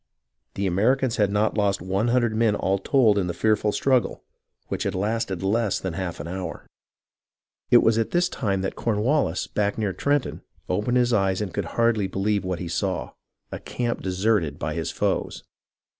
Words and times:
The 0.55 0.65
Americans 0.65 1.17
had 1.17 1.29
not 1.29 1.55
lost 1.59 1.79
one 1.79 2.07
hundred 2.07 2.35
men 2.35 2.55
all 2.55 2.79
told 2.79 3.19
in 3.19 3.27
the 3.27 3.35
fearful 3.35 3.71
struggle, 3.71 4.23
which 4.67 4.81
had 4.81 4.95
lasted 4.95 5.43
less 5.43 5.79
than 5.79 5.93
a 5.93 5.97
half 5.97 6.19
hour. 6.19 6.65
It 7.69 7.83
was 7.83 7.99
at 7.99 8.09
this 8.09 8.27
time 8.27 8.61
that 8.61 8.75
Cornwallis, 8.75 9.45
back 9.45 9.77
near 9.77 9.93
Trenton, 9.93 10.41
opened 10.67 10.97
his 10.97 11.13
eyes 11.13 11.39
and 11.39 11.53
could 11.53 11.65
hardly 11.77 12.07
believe 12.07 12.43
what 12.43 12.57
he 12.57 12.67
saw— 12.67 13.11
a 13.51 13.59
camp 13.59 14.01
deserted 14.01 14.57
by 14.57 14.73
his 14.73 14.89
foes. 14.89 15.43